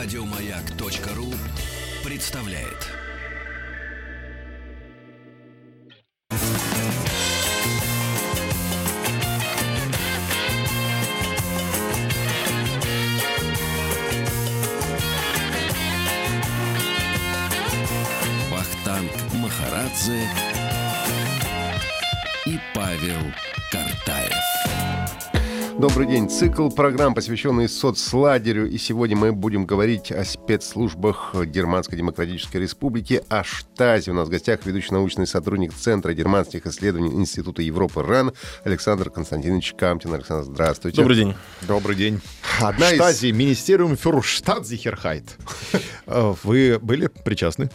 [0.00, 1.34] Радиомаяк.ру
[2.04, 2.86] представляет.
[18.52, 20.20] Вахтанг Махарадзе
[25.78, 26.28] Добрый день.
[26.28, 28.68] Цикл программ, посвященный соцлагерю.
[28.68, 34.10] И сегодня мы будем говорить о спецслужбах Германской Демократической Республики, о Штазе.
[34.10, 38.32] У нас в гостях ведущий научный сотрудник Центра германских исследований Института Европы РАН
[38.64, 40.12] Александр Константинович Камтин.
[40.14, 40.96] Александр, здравствуйте.
[40.96, 41.34] Добрый день.
[41.68, 42.20] Добрый день.
[42.60, 45.24] Одна из- Штази, Министериум für Stadtsicherheit.
[46.06, 47.70] Э, Вы были причастны?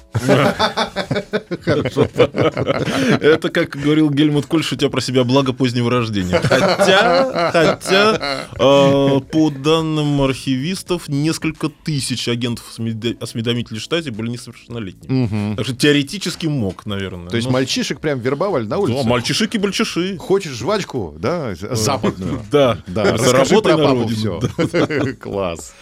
[3.21, 6.39] Это, как говорил Гельмут Кольш, у тебя про себя благо позднего рождения.
[6.39, 7.92] Хотя, хотя,
[8.59, 15.55] э, по данным архивистов, несколько тысяч агентов осмеда- осведомителей штате были несовершеннолетними.
[15.55, 17.29] Так что теоретически мог, наверное.
[17.29, 18.97] То есть мальчишек прям вербовали на улице?
[18.97, 20.17] ну, мальчишики-бальчиши.
[20.17, 22.41] Хочешь жвачку, да, западную?
[22.51, 25.13] Да, Да, Это расскажи работай про на все.
[25.21, 25.73] Класс.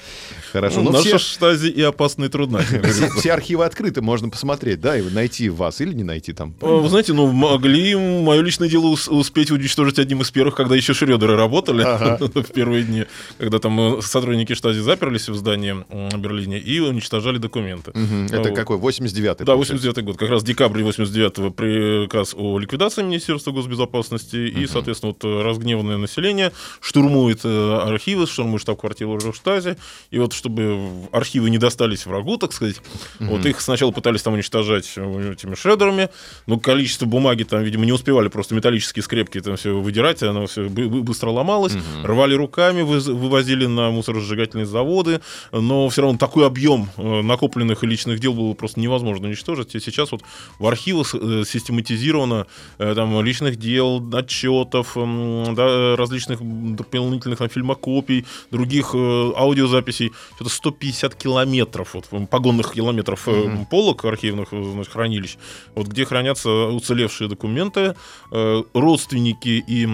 [0.51, 0.81] Хорошо.
[0.81, 2.59] Ну, наша все, штази и опасная и трудна.
[2.59, 6.53] все- архивы открыты, можно посмотреть, да, и найти вас или не найти там.
[6.61, 10.75] Э, Вы знаете, ну, могли мое личное дело ус- успеть уничтожить одним из первых, когда
[10.75, 11.83] еще Шредеры работали
[12.19, 13.05] в первые дни,
[13.37, 15.75] когда там э, сотрудники штази заперлись в здании
[16.17, 17.91] Берлине и уничтожали документы.
[18.31, 18.77] Это какой?
[18.77, 19.45] 89-й?
[19.45, 19.87] Да, получается?
[19.87, 20.17] 89 год.
[20.17, 24.35] Как раз декабрь 89-го приказ о ликвидации Министерства госбезопасности.
[24.35, 29.77] И, соответственно, вот э, разгневанное население штурмует э, архивы, штурмует штаб-квартиру Штази.
[30.09, 32.81] И вот чтобы архивы не достались врагу, так сказать,
[33.19, 36.09] вот их сначала пытались там уничтожать этими шредерами,
[36.47, 40.67] но количество бумаги там, видимо, не успевали просто металлические скрепки там все выдирать, оно все
[40.69, 47.83] быстро ломалось, рвали руками, вывозили на мусоросжигательные заводы, но все равно такой объем э, накопленных
[47.83, 49.75] и личных дел было просто невозможно уничтожить.
[49.75, 50.21] И сейчас вот
[50.59, 56.39] в архивах э, систематизировано э, там личных дел, отчетов, да, различных
[56.75, 60.11] дополнительных там, фильмокопий, других аудиозаписей.
[60.35, 65.37] Что-то 150 километров, вот, погонных километров э, полок архивных значит, хранилищ,
[65.75, 67.95] вот, где хранятся уцелевшие документы.
[68.31, 69.85] Родственники и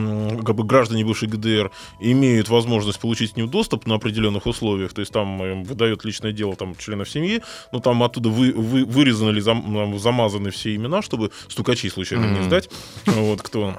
[0.43, 4.93] как бы, граждане бывшей ГДР имеют возможность получить к ним доступ на определенных условиях.
[4.93, 8.85] То есть там э, выдает личное дело там, членов семьи, но там оттуда вы, вы-
[8.85, 12.69] вырезаны или зам- замазаны все имена, чтобы стукачи случайно не сдать,
[13.05, 13.75] вот, кто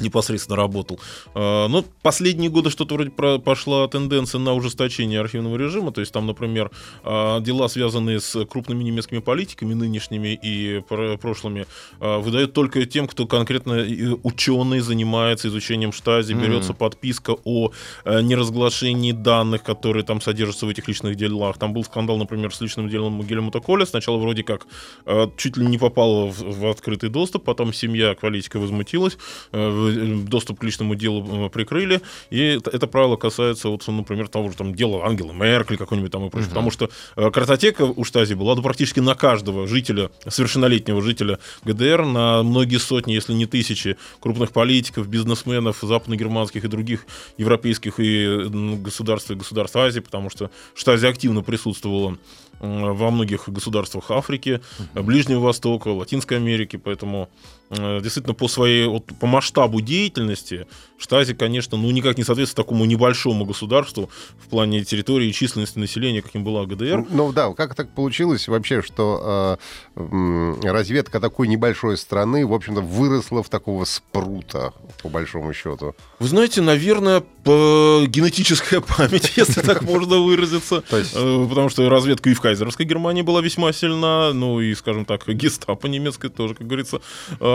[0.00, 1.00] непосредственно работал.
[1.34, 5.92] А, Но последние годы что-то вроде пошла тенденция на ужесточение архивного режима.
[5.92, 6.70] То есть там, например,
[7.04, 11.66] а, дела, связанные с крупными немецкими политиками, нынешними и пр- прошлыми,
[12.00, 13.84] а, выдают только тем, кто конкретно
[14.22, 17.70] ученый занимается изучением штази, берется подписка о
[18.04, 21.58] э, неразглашении данных, которые там содержатся в этих личных делах.
[21.58, 23.86] Там был скандал, например, с личным делом Гельмута Коля.
[23.86, 24.66] Сначала вроде как
[25.06, 29.16] э, чуть ли не попало в, в открытый доступ, потом семья политика возмутилась,
[29.52, 32.00] э, доступ к личному делу э, прикрыли,
[32.30, 36.30] и это, правило касается, вот, например, того же там дела Ангелы Меркель какой-нибудь там и
[36.30, 41.38] прочее, потому что э, картотека у Штази была ну, практически на каждого жителя, совершеннолетнего жителя
[41.64, 47.06] ГДР, на многие сотни, если не тысячи крупных политиков, бизнесменов, западногерманских и других
[47.38, 48.48] европейских и
[48.82, 52.18] государств и государств Азии, потому что Штази активно присутствовала
[52.62, 54.60] во многих государствах Африки,
[54.94, 60.66] Ближнего Востока, Латинской Америки, поэтому э, действительно по своей, вот, по масштабу деятельности
[61.02, 66.22] Штази, конечно, ну никак не соответствует такому небольшому государству в плане территории и численности населения,
[66.22, 67.06] каким была ГДР.
[67.10, 69.58] Ну да, как так получилось вообще, что
[69.96, 74.72] э, разведка такой небольшой страны, в общем-то, выросла в такого спрута,
[75.02, 75.96] по большому счету?
[76.20, 80.84] Вы знаете, наверное, по генетическая память, если так можно выразиться.
[80.92, 85.26] Э, Потому что разведка и в Кайзеровской Германии была весьма сильна, ну и, скажем так,
[85.26, 87.00] гестапо немецкое тоже, как говорится,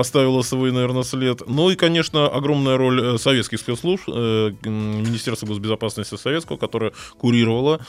[0.07, 1.41] оставила свой, наверное, след.
[1.47, 7.81] Ну и, конечно, огромная роль э, советских спецслужб, э, Министерства госбезопасности советского, которое курировало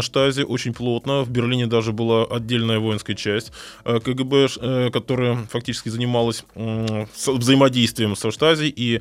[0.00, 1.22] Штази очень плотно.
[1.22, 3.52] В Берлине даже была отдельная воинская часть
[3.84, 8.72] э, КГБ, которая фактически занималась взаимодействием со Штази.
[8.76, 9.00] И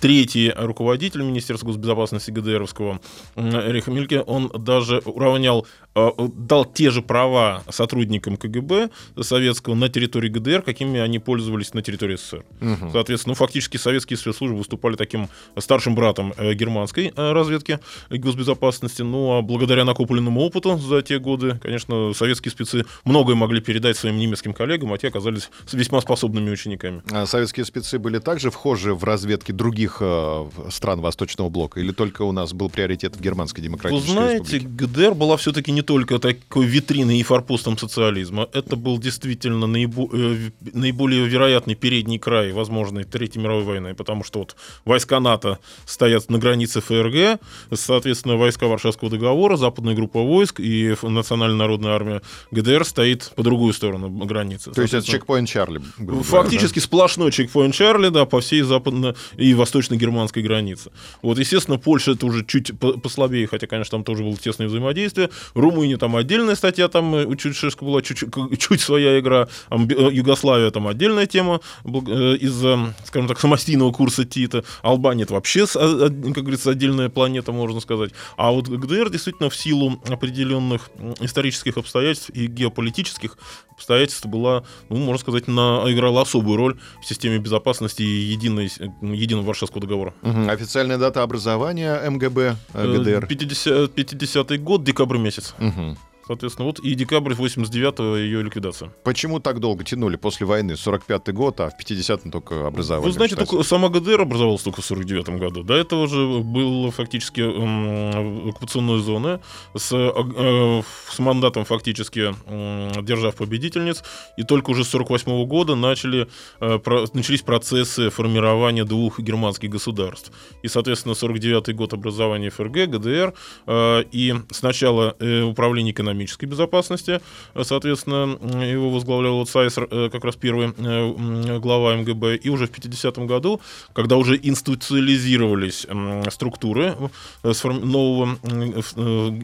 [0.00, 3.00] третий руководитель Министерства госбезопасности ГДРовского
[3.36, 8.90] Эрих Мильке, он даже уравнял, дал те же права сотрудникам КГБ
[9.20, 12.44] советского на территории ГДР, какими они пользовались на территории СССР.
[12.92, 15.28] Соответственно, ну, фактически советские спецслужбы выступали таким
[15.58, 17.78] старшим братом э, германской э, разведки
[18.10, 19.02] и госбезопасности.
[19.02, 24.18] Ну, а благодаря накопленному опыту за те годы, конечно, советские спецы многое могли передать своим
[24.18, 27.02] немецким коллегам, а те оказались весьма способными учениками.
[27.10, 31.80] А Советские спецы были также вхожи в разведки других э, стран Восточного блока?
[31.80, 34.86] Или только у нас был приоритет в Германской Вы Демократической знаете, Республике?
[34.86, 38.48] ГДР была все-таки не только такой витриной и форпостом социализма.
[38.52, 44.38] Это был действительно наибо- э, наиболее вероятный передний край возможной Третьей мировой войны, потому что
[44.38, 47.38] вот войска НАТО стоят на границе ФРГ,
[47.74, 52.22] соответственно, войска Варшавского договора, западная группа войск и Ф- Национальная народная армия
[52.52, 54.70] ГДР стоит по другую сторону границы.
[54.70, 55.82] То есть это чекпоинт Чарли.
[56.22, 60.90] Фактически сплошной чекпоинт Чарли, да, по всей западно- и восточно-германской границе.
[61.20, 65.28] Вот, естественно, Польша это уже чуть по- послабее, хотя, конечно, там тоже было тесное взаимодействие.
[65.54, 68.20] Румыния там отдельная статья, там э, у Чаушеску была чуть,
[68.58, 69.48] чуть- своя игра.
[69.70, 69.76] Э,
[70.10, 74.64] Югославия там отдельная тема э, из-за, скажем так, самостийного курса Тита.
[74.82, 78.12] Албания это вообще, а- а, как говорится, отдельная планета, можно сказать.
[78.36, 80.90] А вот ГДР действительно в силу определенных
[81.20, 83.36] исторических обстоятельств и геополитических
[83.72, 88.86] обстоятельств была, ну, можно сказать, на, играла особую роль в системе безопасности и единой, э,
[89.02, 90.14] единого Варшавского договора.
[90.22, 90.48] Мгм.
[90.48, 93.26] Официальная дата образования МГБ э, ГДР.
[93.26, 95.54] 50, 50 год, декабрь месяц.
[95.58, 95.98] Мгм.
[96.26, 98.90] Соответственно, вот и декабрь 89-го ее ликвидация.
[99.04, 100.72] Почему так долго тянули после войны?
[100.72, 103.06] 45-й год, а в 50-м только образование.
[103.08, 105.62] Вы знаете, только сама ГДР образовалась только в 49 году.
[105.62, 109.40] До этого же было фактически м, оккупационная зона
[109.76, 114.02] с, э, э, с мандатом фактически м, держав победительниц.
[114.38, 116.26] И только уже с 48 года начали,
[116.60, 120.32] э, про- начались процессы формирования двух германских государств.
[120.62, 123.34] И, соответственно, 49 год образования ФРГ, ГДР.
[123.66, 127.20] э, И сначала э, управление экономической безопасности,
[127.62, 132.36] соответственно, его возглавлял вот Сайсер, э, как раз первый э, глава МГБ.
[132.36, 133.60] И уже в 50 году,
[133.92, 135.86] когда уже институциализировались
[136.30, 136.96] структуры
[137.42, 138.38] э, нового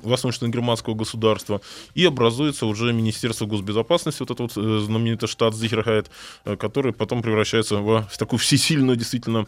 [0.02, 1.60] восточно-германского государства,
[1.94, 6.10] и образуется уже Министерство госбезопасности, вот этот вот знаменитый штат Зихерхайт,
[6.44, 9.46] который потом превращается в, такую всесильную действительно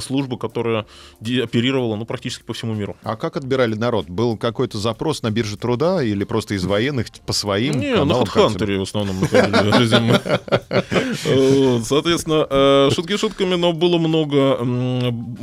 [0.00, 0.86] службу, которая
[1.20, 2.96] оперировала ну, практически по всему миру.
[3.02, 4.08] А как отбирали народ?
[4.08, 8.26] Был какой-то запрос на бирже труда или просто из военных по своим Не, на каналам?
[8.26, 9.24] как HeadHunter в основном
[11.84, 14.58] Соответственно, э, шутки шутками, но было много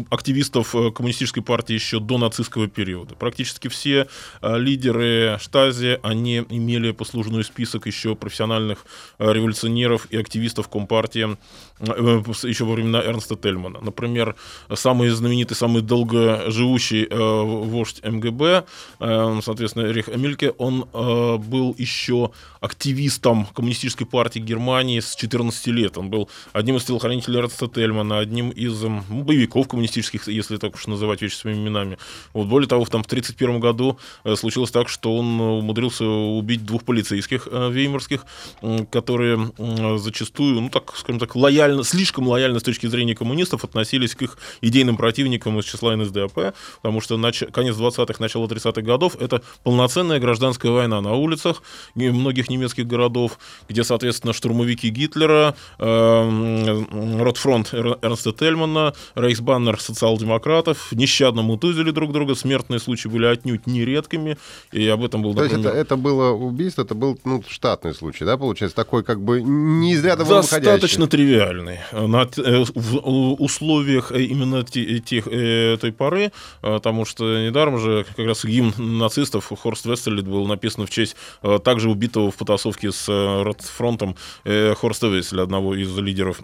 [0.10, 3.16] активистов э, коммунистической партии еще до нацистского периода.
[3.16, 4.08] Практически все
[4.42, 8.86] э, лидеры Штази, они имели послужной список еще профессиональных
[9.20, 11.38] революционеров и активистов Компартии
[11.80, 13.80] еще во времена Эрнста Тельмана.
[13.82, 14.36] Например,
[14.74, 18.66] самый знаменитый, самый долгоживущий вождь МГБ,
[19.00, 22.32] соответственно, Эрих Эмильке, он э, был еще
[22.62, 25.98] активистом коммунистической партии Германии с 14 лет.
[25.98, 30.86] Он был одним из телохранителей Эрнста Тельмана, одним из м, боевиков коммунистических, если так уж
[30.86, 31.98] называть вещи своими именами.
[32.34, 36.06] Вот, более того, в, там, в 1931 году э, случилось так, что он э, умудрился
[36.06, 38.26] убить двух полицейских э, веймарских,
[38.62, 43.64] м, которые м, зачастую, ну так, скажем так, лояльно, слишком лояльно с точки зрения коммунистов
[43.64, 47.42] относились к их идейным противникам из числа НСДАП, потому что нач...
[47.52, 51.64] конец 20-х, начало 30-х годов— это полноценная гражданская война на улицах
[51.96, 53.40] многих немецких городов,
[53.70, 56.84] где, соответственно, штурмовики Гитлера, э,
[57.20, 64.38] Ротфронт Эр- Эрнста Тельмана, Рейхсбаннер социал-демократов нещадно мутузили друг друга, смертные случаи были отнюдь нередкими,
[64.72, 68.26] и об этом был, То есть это, это было убийство, это был ну, штатный случай,
[68.26, 68.76] да, получается?
[68.76, 71.80] Такой как бы не из ряда Достаточно тривиальный.
[71.92, 77.80] На, э, в условиях э, именно те- тех, э, той поры, э, потому что недаром
[77.80, 82.36] же как раз гимн нацистов Хорст Вестелит был написан в честь э, также убитого в
[82.36, 86.42] потасовке с э, Ротфронтом э, Хорста Вестеля, одного из лидеров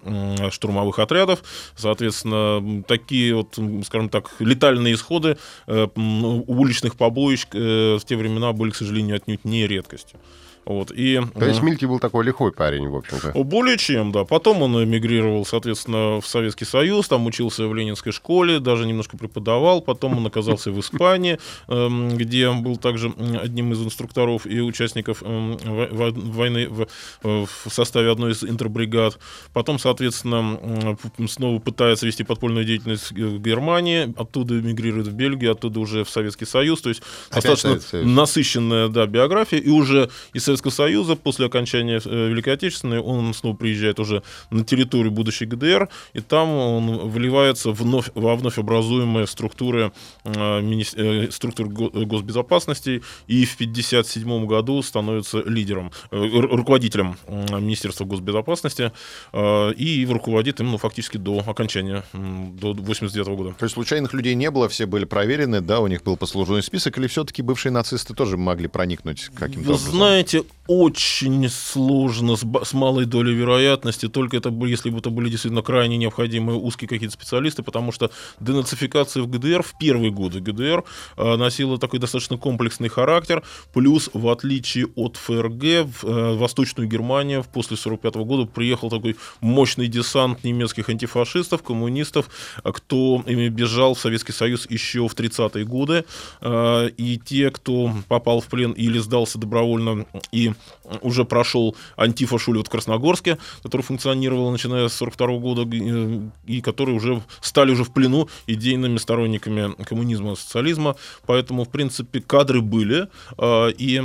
[0.51, 1.43] штурмовых отрядов.
[1.75, 9.17] Соответственно, такие вот, скажем так, летальные исходы уличных побоищ в те времена были, к сожалению,
[9.17, 10.19] отнюдь не редкостью.
[10.67, 10.91] Вот.
[10.91, 13.31] И, То есть Мильки был такой лихой парень, в общем-то.
[13.43, 14.25] Более чем, да.
[14.25, 19.79] Потом он эмигрировал, соответственно, в Советский Союз, там учился в Ленинской школе, даже немножко преподавал.
[19.81, 25.57] Потом он оказался в Испании, эм, где был также одним из инструкторов и участников эм,
[25.63, 26.87] во- во- войны в,
[27.23, 29.19] э, в составе одной из интербригад.
[29.53, 30.97] Потом, соответственно,
[31.29, 36.45] снова пытается вести подпольную деятельность в Германии, оттуда эмигрирует в Бельгию, оттуда уже в Советский
[36.45, 36.81] Союз.
[36.81, 38.05] То есть Опять достаточно Союз.
[38.05, 43.55] насыщенная да, биография, и уже из Советского Союза после окончания э, Великой Отечественной он снова
[43.55, 49.91] приезжает уже на территорию будущей ГДР, и там он вливается вновь, во вновь образуемые структуры,
[50.23, 50.85] э, мини-
[51.27, 58.91] э, структур го- госбезопасности, и в 1957 году становится лидером, ру- руководителем Министерства госбезопасности,
[59.33, 63.53] и руководит им ну, фактически до окончания, до 89 года.
[63.59, 66.97] То есть случайных людей не было, все были проверены, да, у них был послужной список,
[66.97, 69.91] или все-таки бывшие нацисты тоже могли проникнуть каким-то Вы образом?
[69.91, 75.61] знаете, очень сложно, с, с малой долей вероятности, только это, если бы это были действительно
[75.61, 80.83] крайне необходимые узкие какие-то специалисты, потому что денацификация в ГДР в первые годы ГДР
[81.17, 87.43] э, носила такой достаточно комплексный характер, плюс, в отличие от ФРГ, в э, Восточную Германию
[87.43, 92.29] после 1945 года приехал такой мощный десант немецких антифашистов, коммунистов,
[92.63, 96.05] кто бежал в Советский Союз еще в 30-е годы,
[96.41, 100.05] э, и те, кто попал в плен или сдался добровольно
[100.37, 100.53] и
[101.01, 106.95] уже прошел Антифа Шулет в Красногорске, который функционировал начиная с 42 года, э, и которые
[106.95, 110.95] уже стали уже в плену идейными сторонниками коммунизма и социализма.
[111.25, 114.01] Поэтому, в принципе, кадры были, э, и,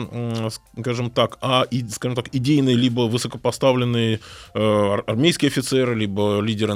[0.79, 4.21] скажем так, а, скажем так, идейные либо высокопоставленные
[4.55, 6.73] э, армейские офицеры, либо лидеры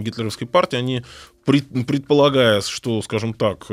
[0.00, 1.02] гитлеровской партии, они
[1.44, 3.66] предполагая, что, скажем так,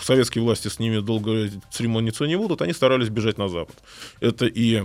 [0.00, 3.76] советские власти с ними долго церемониться не будут, они старались бежать на Запад.
[4.20, 4.82] Это и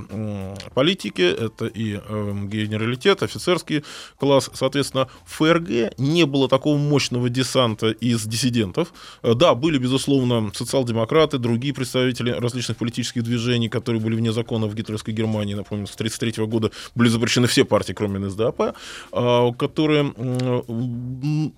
[0.74, 3.84] политики, это и эм, генералитет, офицерский
[4.18, 4.50] класс.
[4.54, 8.94] Соответственно, в ФРГ не было такого мощного десанта из диссидентов.
[9.22, 14.76] Э, да, были, безусловно, социал-демократы, другие представители различных политических движений, которые были вне закона в
[14.76, 15.54] гитлеровской Германии.
[15.54, 18.76] Напомню, с 1933 года были запрещены все партии, кроме НСДАП,
[19.12, 20.14] а, которые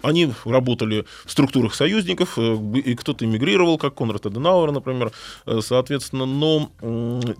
[0.02, 5.12] они работали в структурах союзников, э, и кто-то эмигрировал, как Конрад Аденауэр, например,
[5.46, 6.72] э, соответственно, но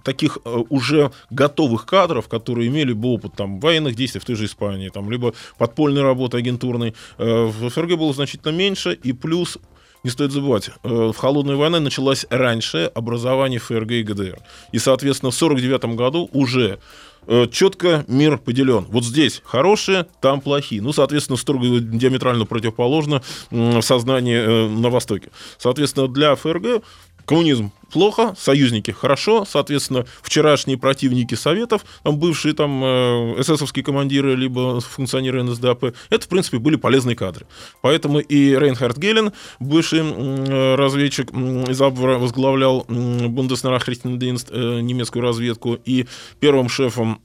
[0.04, 0.64] таких э,
[0.96, 5.12] уже готовых кадров, которые имели бы опыт там, военных действий в той же Испании, там,
[5.12, 9.58] либо подпольной работы агентурной, в ФРГ было значительно меньше, и плюс
[10.04, 14.40] не стоит забывать, в холодная война началась раньше образования ФРГ и ГДР.
[14.72, 16.80] И, соответственно, в 1949 году уже
[17.28, 18.86] Э, четко мир поделен.
[18.90, 20.82] Вот здесь хорошие, там плохие.
[20.82, 25.30] Ну, соответственно, строго диаметрально противоположно в сознании э, на Востоке.
[25.58, 26.84] Соответственно, для ФРГ
[27.26, 34.82] коммунизм плохо, союзники хорошо, соответственно, вчерашние противники Советов, там бывшие там э, эсэсовские командиры, либо
[34.82, 37.46] функционеры НСДАП, это, в принципе, были полезные кадры.
[37.82, 46.06] Поэтому и Рейнхард Гелен, бывший разведчик из Абвера, возглавлял Бундеснарахрихтендинст, э, немецкую разведку, и
[46.40, 47.22] первым шефом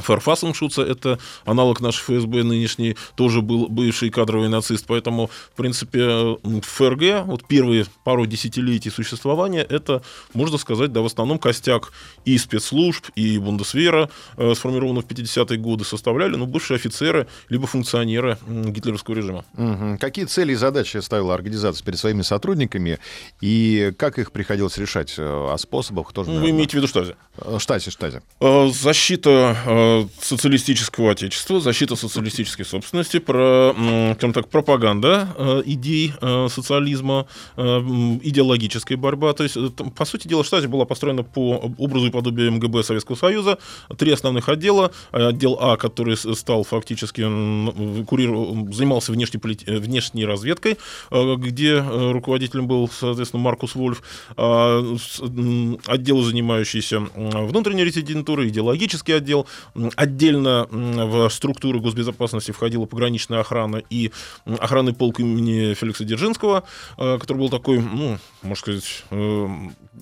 [0.00, 6.36] Фарфасом Шуца, это аналог нашей ФСБ нынешний, тоже был бывший кадровый нацист, поэтому, в принципе,
[6.62, 11.92] ФРГ, вот первые пару десятилетий существования, это, можно сказать, да, в основном костяк
[12.24, 18.38] и спецслужб, и Бундесвера, э, сформированных в 50-е годы, составляли, ну, бывшие офицеры, либо функционеры
[18.48, 19.44] гитлеровского режима.
[19.56, 19.98] Угу.
[20.00, 22.98] Какие цели и задачи ставила организация перед своими сотрудниками,
[23.40, 25.14] и как их приходилось решать?
[25.18, 27.16] Э, о способах тоже, Вы имеете в виду Штази?
[27.38, 28.20] Э, Штази, Штази.
[28.40, 29.56] Э, защита Э,
[30.20, 33.74] социалистического отечества, защита социалистической собственности, про,
[34.14, 37.26] скажем так, пропаганда э, идей э, социализма,
[37.56, 39.32] идеологическая борьба.
[39.32, 39.56] То есть,
[39.96, 43.58] по сути дела, Штази была построена по образу и подобию МГБ Советского Союза.
[43.96, 44.92] Три основных отдела.
[45.12, 47.22] Отдел А, который стал фактически,
[48.04, 49.40] курировал, занимался внешней,
[49.78, 50.78] внешней разведкой,
[51.10, 54.02] где руководителем был, соответственно, Маркус Вольф.
[54.36, 54.96] А,
[55.86, 59.46] отдел, занимающийся внутренней резидентурой, идеологический отдел,
[59.96, 64.10] Отдельно в структуру госбезопасности входила пограничная охрана и
[64.46, 66.64] охранный полк имени Феликса Дзержинского,
[66.98, 69.48] э, который был такой, ну, можно сказать, э,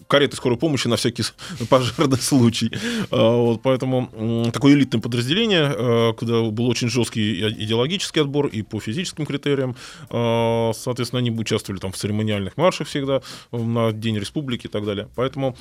[0.09, 1.25] кареты скорой помощи на всякий
[1.69, 2.71] пожарный случай.
[3.11, 9.27] Э, вот, поэтому такое элитное подразделение, куда был очень жесткий идеологический отбор и по физическим
[9.27, 9.77] критериям.
[10.09, 15.09] Соответственно, они участвовали там в церемониальных маршах всегда на День Республики и так далее.
[15.15, 15.57] Поэтому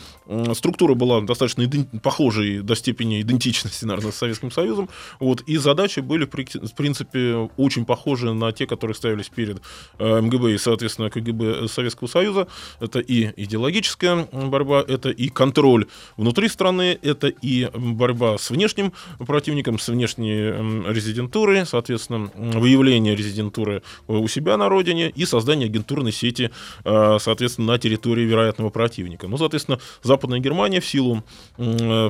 [0.53, 1.67] структура была достаточно
[2.03, 4.90] похожей до степени идентичности, наверное, с Советским Союзом.
[5.20, 9.62] Вот, и задачи были, в принципе, очень похожи на те, которые ставились перед
[10.00, 12.48] э, МГБ и, соответственно, КГБ Советского Союза.
[12.80, 19.80] Это и идеологическая борьба, это и контроль внутри страны, это и борьба с внешним противником,
[19.80, 26.52] с внешней резидентурой, соответственно, выявление резидентуры у себя на родине и создание агентурной сети,
[26.84, 29.28] э, соответственно, на территории вероятного противника.
[29.28, 31.24] Ну, соответственно, Западная Германия в силу
[31.58, 32.10] э,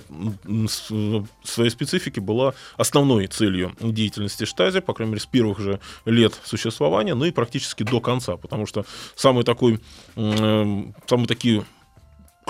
[1.43, 7.15] своей специфики была основной целью деятельности Штази, по крайней мере, с первых же лет существования,
[7.15, 8.85] ну и практически до конца, потому что
[9.15, 9.79] самый такой,
[10.15, 11.65] э, самые такие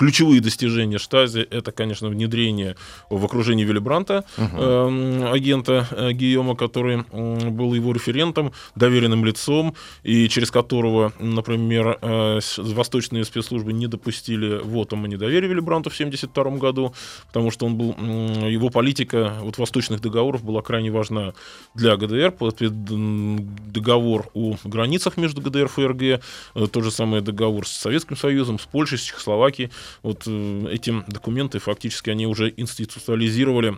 [0.02, 2.74] ключевые достижения Штази это, конечно, внедрение
[3.08, 4.56] в окружении Виллибранта, угу.
[4.56, 11.98] э, агента э, Гийома, который э, был его референтом, доверенным лицом, и через которого, например,
[12.02, 16.94] э, восточные спецслужбы не допустили вотом о недоверии Виллибранту в 1972 году,
[17.28, 21.32] потому что он был, э, его политика вот, восточных договоров была крайне важна
[21.76, 22.34] для ГДР,
[23.70, 26.18] договор о границах между ГДР и ФРГ, э,
[26.72, 29.70] тот же самый договор с Советским Союзом, с Польшей, с Чехословакией,
[30.02, 33.76] вот эти документы фактически они уже институциализировали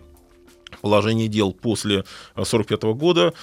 [0.81, 3.33] положение дел после 1945 года,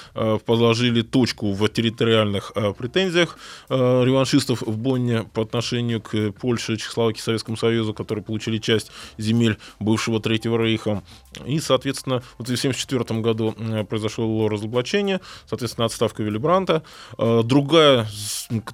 [0.46, 7.94] положили точку в территориальных претензиях реваншистов в Бонне по отношению к Польше, Чехословакии, Советскому Союзу,
[7.94, 11.02] которые получили часть земель бывшего Третьего Рейха.
[11.46, 13.54] И, соответственно, вот в 1974 году
[13.88, 16.82] произошло разоблачение, соответственно, отставка Виллибранта.
[17.18, 18.06] Другая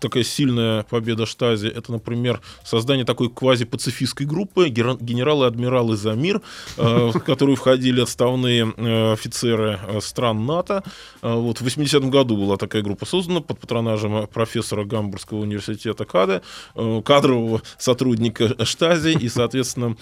[0.00, 6.40] такая сильная победа Штази, это, например, создание такой квази-пацифистской группы генералы-адмиралы за мир,
[6.76, 10.82] в которую входили отставные отставные э, офицеры э, стран НАТО.
[11.22, 16.42] Э, вот в 80-м году была такая группа создана под патронажем профессора Гамбургского университета Каде,
[16.74, 19.96] кадрового сотрудника Штази, и, соответственно,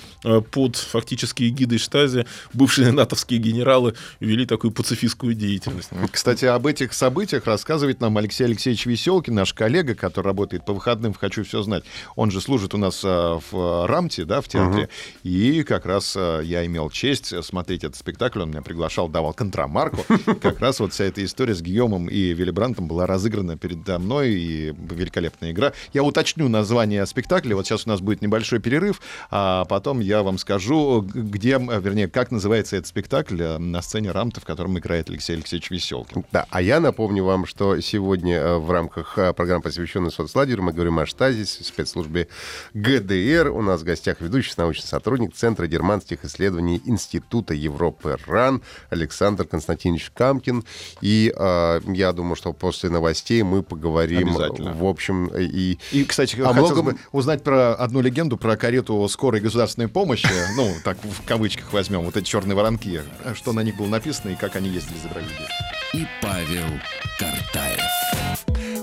[0.50, 5.90] под фактически эгидой Штази бывшие натовские генералы вели такую пацифистскую деятельность.
[6.10, 11.12] Кстати, об этих событиях рассказывает нам Алексей Алексеевич Веселкин, наш коллега, который работает по выходным
[11.12, 11.84] в «Хочу все знать».
[12.14, 14.90] Он же служит у нас в Рамте, да, в театре, угу.
[15.24, 20.04] и как раз я имел честь смотреть этот спектакль спектакль, он меня приглашал, давал контрамарку.
[20.42, 24.74] Как раз вот вся эта история с Гийомом и Виллибрантом была разыграна передо мной, и
[24.90, 25.72] великолепная игра.
[25.92, 30.38] Я уточню название спектакля, вот сейчас у нас будет небольшой перерыв, а потом я вам
[30.38, 35.36] скажу, где, вернее, как называется этот спектакль э, на сцене Рамта, в котором играет Алексей
[35.36, 36.24] Алексеевич Веселкин.
[36.32, 40.72] Да, а я напомню вам, что сегодня э, в рамках э, программы, посвященной соцлагерю, мы
[40.72, 42.26] говорим о Штазисе, спецслужбе
[42.74, 43.50] ГДР.
[43.50, 50.10] У нас в гостях ведущий научный сотрудник Центра германских исследований Института Европы РАН Александр Константинович
[50.14, 50.64] Камкин.
[51.00, 55.78] И э, я думаю, что после новостей мы поговорим, в общем, и...
[55.92, 56.94] И, кстати, о хотелось многом...
[56.94, 62.02] бы узнать про одну легенду про карету скорой государственной помощи, ну, так в кавычках возьмем,
[62.02, 63.02] вот эти черные воронки,
[63.34, 65.48] что на них было написано и как они ездили за людей.
[65.94, 66.80] И Павел
[67.18, 67.35] Картаев.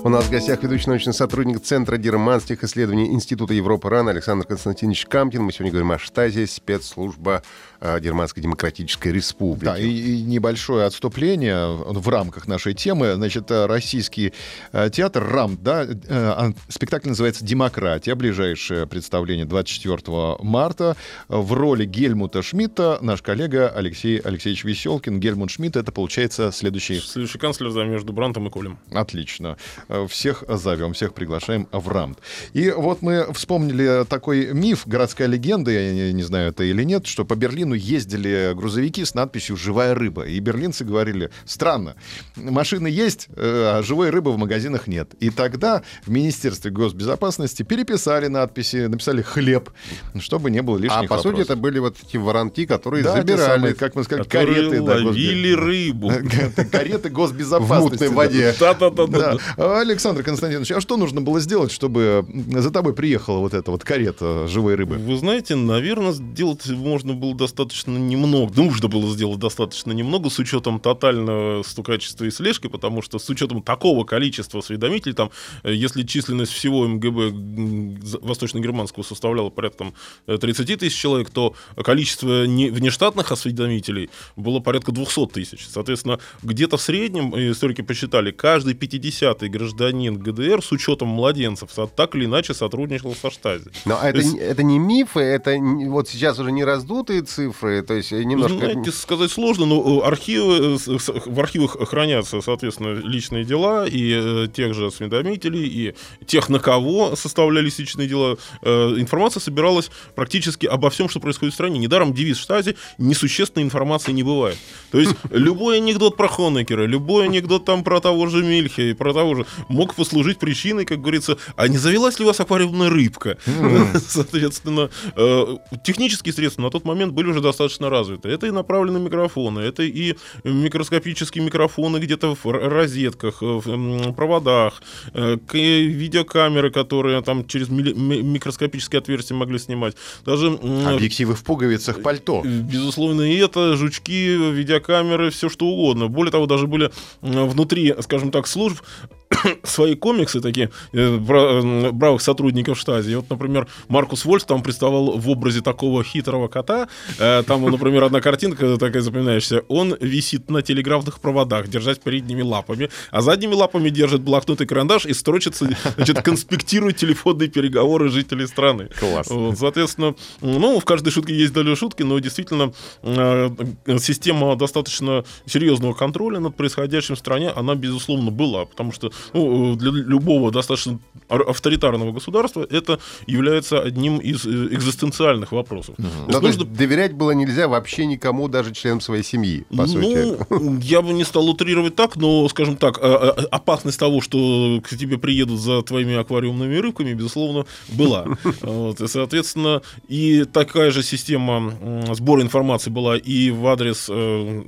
[0.04, 5.06] У нас в гостях ведущий научный сотрудник Центра германских исследований Института Европы РАН Александр Константинович
[5.06, 5.42] Камкин.
[5.42, 7.42] Мы сегодня говорим о штазе, спецслужба
[7.80, 9.64] э, Германской Демократической Республики.
[9.64, 13.14] Да, и, и небольшое отступление в рамках нашей темы.
[13.14, 14.34] Значит, э, российский
[14.72, 18.14] э, театр РАМ, да, э, спектакль называется «Демократия».
[18.14, 20.98] Ближайшее представление 24 марта.
[21.28, 25.18] В роли Гельмута Шмидта наш коллега Алексей Алексеевич Веселкин.
[25.18, 27.00] Гельмут Шмидт— это, получается, следующий...
[27.00, 28.78] Следующий канцлер да, между Брантом и Колем.
[28.92, 29.56] Отлично.
[29.94, 32.18] Э, всех зовем, всех приглашаем в РАМД.
[32.52, 37.24] И вот мы вспомнили такой миф, городская легенда, я не знаю, это или нет, что
[37.24, 40.24] по Берлину ездили грузовики с надписью «Живая рыба».
[40.24, 41.94] И берлинцы говорили, странно,
[42.36, 45.14] машины есть, э, а живой рыбы в магазинах нет.
[45.20, 49.70] И тогда в Министерстве госбезопасности переписали надписи, написали «хлеб»,
[50.18, 51.32] чтобы не было лишних А по вопросов.
[51.32, 54.82] сути это были вот эти воронки, которые да, забирали, самые, как мы сказали, кареты.
[54.82, 56.12] ловили да, рыбу.
[56.72, 57.88] Кареты госбезопасности.
[57.88, 58.54] В мутной воде.
[58.58, 59.36] Да-да-да.
[59.84, 64.48] Александр Константинович, а что нужно было сделать, чтобы за тобой приехала вот эта вот карета
[64.48, 64.96] живой рыбы?
[64.96, 68.52] Вы знаете, наверное, сделать можно было достаточно немного.
[68.60, 73.62] Нужно было сделать достаточно немного с учетом тотального стукачества и слежки, потому что с учетом
[73.62, 75.30] такого количества осведомителей, там,
[75.62, 79.84] э, если численность всего МГБ восточно-германского составляла порядка
[80.26, 85.66] там, 30 тысяч человек, то количество не, внештатных осведомителей было порядка 200 тысяч.
[85.68, 91.70] Соответственно, где-то в среднем, э, историки посчитали, каждый 50-й гражданин гражданин ГДР с учетом младенцев
[91.94, 93.70] так или иначе сотрудничал со Штази.
[93.84, 94.36] Но это, есть...
[94.36, 98.58] это не мифы, это вот сейчас уже не раздутые цифры, то есть немножко...
[98.58, 104.48] Знаете, сказать сложно, но э, архивы, э, в архивах хранятся, соответственно, личные дела и э,
[104.54, 108.36] тех же осведомителей, и тех, на кого составлялись личные дела.
[108.62, 111.78] Информация собиралась практически обо всем, что происходит в стране.
[111.78, 114.56] Недаром девиз Штази «несущественной информации не бывает».
[114.94, 119.12] То есть любой анекдот про Хонекера, любой анекдот там про того же Мильхе и про
[119.12, 123.36] того же мог послужить причиной, как говорится, а не завелась ли у вас аквариумная рыбка?
[124.08, 128.28] Соответственно, э, технические средства на тот момент были уже достаточно развиты.
[128.28, 134.80] Это и направленные микрофоны, это и микроскопические микрофоны где-то в розетках, в проводах,
[135.12, 139.96] э, видеокамеры, которые там через микроскопические отверстия могли снимать.
[140.24, 140.56] Даже...
[140.86, 142.42] Объективы в пуговицах пальто.
[142.44, 144.83] Э, безусловно, и это, жучки, видеокамеры,
[145.30, 146.08] все что угодно.
[146.08, 148.82] Более того, даже были внутри, скажем так, служб
[149.62, 153.14] свои комиксы такие э, бравых сотрудников штази.
[153.14, 156.88] вот, например, Маркус Вольф там представал в образе такого хитрого кота.
[157.18, 159.64] Э, там, например, одна картинка такая запоминающаяся.
[159.68, 165.06] Он висит на телеграфных проводах, держась передними лапами, а задними лапами держит блокнот и карандаш
[165.06, 168.88] и строчится, значит, конспектирует телефонные переговоры жителей страны.
[168.98, 169.28] Класс.
[169.30, 173.50] Вот, соответственно, ну, в каждой шутке есть доля шутки, но действительно э,
[173.98, 179.90] система достаточно серьезного контроля над происходящим в стране, она, безусловно, была, потому что ну, для
[179.90, 180.98] любого достаточно
[181.28, 185.94] авторитарного государства это является одним из э, экзистенциальных вопросов.
[185.98, 186.32] Угу.
[186.32, 190.84] То, то есть доверять было нельзя вообще никому, даже членам своей семьи, по ну, сути.
[190.86, 194.96] я бы не стал утрировать так, но, скажем так, а, а, опасность того, что к
[194.96, 198.26] тебе приедут за твоими аквариумными рыбками, безусловно, была.
[198.60, 201.74] Вот, и, соответственно, и такая же система
[202.14, 204.62] сбора информации была и в адрес э,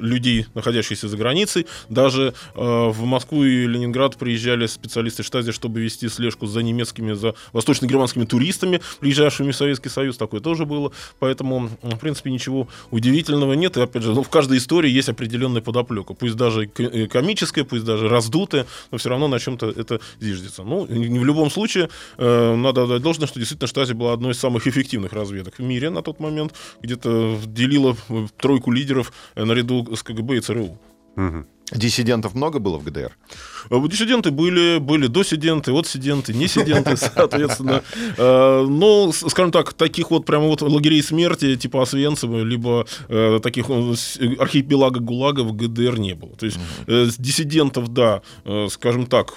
[0.00, 1.66] людей, находящихся за границей.
[1.88, 7.34] Даже э, в Москву и Ленинград приезжали специалисты штази, чтобы вести слежку за немецкими, за
[7.52, 10.16] восточно-германскими туристами, приезжавшими в Советский Союз.
[10.16, 10.92] Такое тоже было.
[11.18, 13.76] Поэтому, в принципе, ничего удивительного нет.
[13.76, 16.14] И, опять же, ну, в каждой истории есть определенная подоплека.
[16.14, 20.62] Пусть даже э, комическая, пусть даже раздутая, но все равно на чем-то это зиждется.
[20.62, 24.66] Ну, в любом случае, э, надо отдать должное, что действительно Штази была одной из самых
[24.66, 26.54] эффективных разведок в мире на тот момент.
[26.82, 27.96] Где-то делила
[28.36, 30.78] тройку лидеров наряду с КГБ и ЦРУ.
[31.16, 31.46] Угу.
[31.72, 33.16] Диссидентов много было в ГДР?
[33.70, 37.82] А диссиденты были, были досиденты, отсиденты, несиденты, соответственно.
[38.18, 43.66] А, но, скажем так, таких вот прямо вот лагерей смерти, типа Освенцима, либо э, таких
[44.38, 46.32] архипелага ГУЛАГа в ГДР не было.
[46.36, 49.34] То есть э, диссидентов, да, э, скажем так,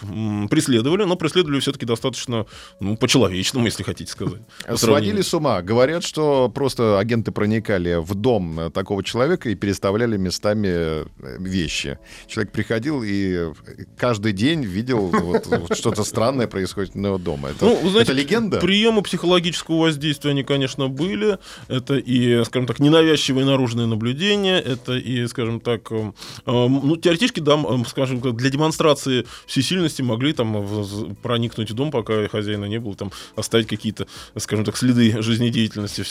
[0.49, 2.45] преследовали, но преследовали все-таки достаточно
[2.79, 4.41] ну, по-человечному, если хотите сказать.
[4.75, 5.61] Сводили с ума.
[5.61, 11.05] Говорят, что просто агенты проникали в дом такого человека и переставляли местами
[11.39, 11.97] вещи.
[12.27, 13.51] Человек приходил и
[13.97, 17.49] каждый день видел вот, вот что-то странное происходит у него дома.
[17.49, 18.59] Это, ну, знаете, это легенда?
[18.59, 21.37] Приемы психологического воздействия, они, конечно, были.
[21.67, 26.11] Это и, скажем так, ненавязчивые наружные наблюдения, это и, скажем так, э,
[26.45, 30.85] ну, теоретически, да, скажем, для демонстрации всесильности могли там
[31.21, 36.03] проникнуть в дом, пока хозяина не было, там оставить какие-то, скажем так, следы жизнедеятельности.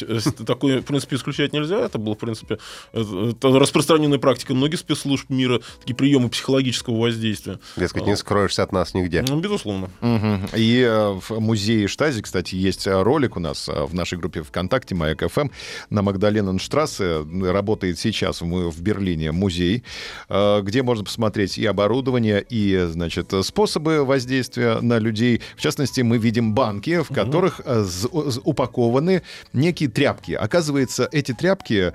[0.45, 1.81] Такое, в принципе, исключать нельзя.
[1.81, 2.59] Это было, в принципе,
[2.93, 7.59] распространенная практика многих спецслужб мира, такие приемы психологического воздействия.
[8.00, 9.24] Дескать, не скроешься от нас нигде.
[9.26, 9.88] Ну, безусловно.
[10.00, 10.57] Угу.
[10.57, 14.42] И э, в музее Штази, кстати, есть э, ролик у нас э, в нашей группе
[14.42, 15.48] ВКонтакте «Маяк ФМ»
[15.90, 17.24] на Магдалененштрассе.
[17.42, 19.85] Работает сейчас в, в Берлине музей,
[20.28, 25.40] где можно посмотреть и оборудование, и, значит, способы воздействия на людей.
[25.57, 28.33] В частности, мы видим банки, в которых угу.
[28.44, 30.33] упакованы некие тряпки.
[30.33, 31.92] Оказывается, эти тряпки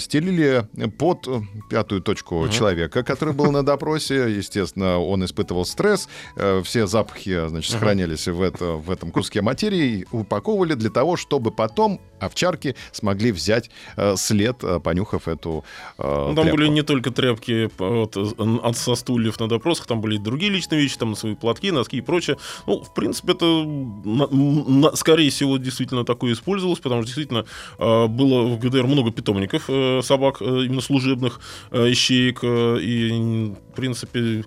[0.00, 1.28] стелили под
[1.70, 2.48] пятую точку угу.
[2.48, 4.34] человека, который был на допросе.
[4.36, 6.08] Естественно, он испытывал стресс.
[6.36, 11.50] Э, все запахи, значит, сохранялись в, это, в этом куске материи, упаковывали для того, чтобы
[11.50, 15.64] потом овчарки смогли взять э, след, э, понюхав эту
[15.98, 16.56] э, ну, Там тряпку.
[16.56, 20.80] были не только тряпки от, от со стульев на допросах, там были и другие личные
[20.80, 22.36] вещи, там свои платки, носки и прочее.
[22.66, 27.44] Ну, в принципе, это на, на, скорее всего действительно такое использовалось, потому что действительно
[27.78, 33.52] э, было в ГДР много питомников э, собак, э, именно служебных э, ищеек, э, и,
[33.72, 34.44] в принципе,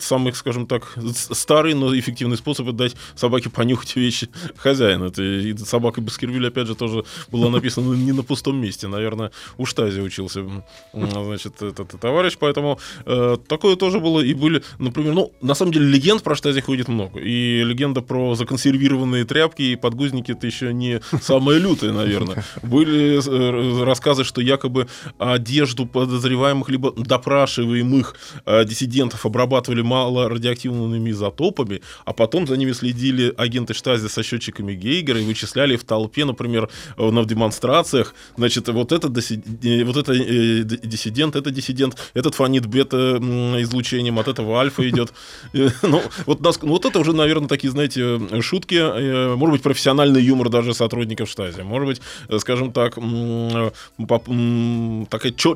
[0.00, 5.04] самый, скажем так, старый, но эффективный способ дать собаке понюхать вещи хозяина.
[5.04, 8.88] Это, и собака Баскервиль, опять же, тоже было написано не на пустом месте.
[8.88, 10.44] Наверное, у Штази учился,
[10.92, 12.36] значит, этот товарищ.
[12.38, 14.20] Поэтому э, такое тоже было.
[14.20, 17.20] И были, например, ну, на самом деле, легенд про Штази ходит много.
[17.20, 22.44] И легенда про законсервированные тряпки и подгузники это еще не самое лютое, наверное.
[22.62, 31.82] Были э, рассказы, что якобы одежду подозреваемых либо допрашиваемых э, диссидентов обрабатывали мало радиоактивными изотопами,
[32.04, 36.68] а потом за ними следили агенты Штази со счетчиками Гейгера и вычисляли в толпе, например,
[37.10, 44.28] на демонстрациях, значит, вот это, вот это э, диссидент, это диссидент, этот фонит бета-излучением, от
[44.28, 45.12] этого альфа идет.
[45.54, 50.22] Э, ну, вот, ну, вот это уже, наверное, такие, знаете, шутки, э, может быть, профессиональный
[50.22, 52.00] юмор даже сотрудников штази, может быть,
[52.40, 53.72] скажем так, такой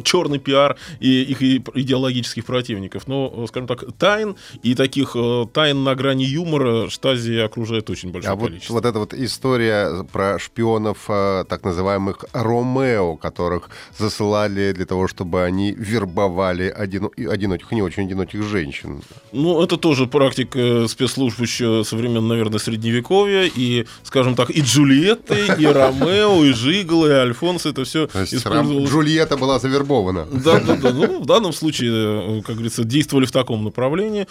[0.02, 3.06] черный пиар и их идеологических противников.
[3.06, 5.16] Но, скажем так, тайн и таких
[5.52, 8.74] тайн на грани юмора штази окружает очень большое а количество.
[8.74, 11.08] Вот, вот эта вот история про шпионов
[11.44, 18.42] так называемых Ромео, которых засылали для того, чтобы они вербовали один, одиноких, не очень одиноких
[18.42, 19.02] женщин.
[19.32, 23.50] Ну, это тоже практика э, спецслужб еще со времен, наверное, Средневековья.
[23.54, 28.90] И, скажем так, и Джульетты, и Ромео, и Жигл, и Альфонс, это все использовалось.
[28.90, 30.26] Джульетта была завербована.
[30.30, 30.92] Да, да, да.
[30.92, 34.26] Ну, в данном случае, э, как говорится, действовали в таком направлении.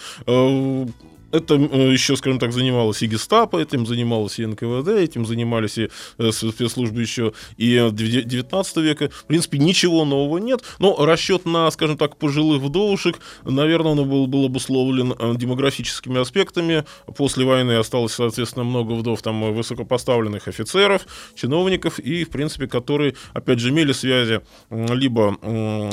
[1.32, 5.90] Э, это еще, скажем так, занималась и гестапо, этим занималась и НКВД, этим занимались и
[6.18, 9.10] спецслужбы еще и 19 века.
[9.10, 10.62] В принципе, ничего нового нет.
[10.78, 16.84] Но расчет на, скажем так, пожилых вдовушек, наверное, он был, был обусловлен демографическими аспектами.
[17.16, 23.58] После войны осталось, соответственно, много вдов там высокопоставленных офицеров, чиновников, и, в принципе, которые, опять
[23.58, 25.36] же, имели связи либо